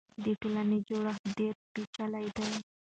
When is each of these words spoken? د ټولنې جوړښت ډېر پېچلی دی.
د 0.23 0.25
ټولنې 0.41 0.77
جوړښت 0.87 1.23
ډېر 1.37 1.53
پېچلی 1.73 2.27
دی. 2.35 2.51